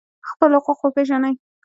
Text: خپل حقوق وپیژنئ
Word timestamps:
خپل 0.29 0.49
حقوق 0.57 0.79
وپیژنئ 0.83 1.35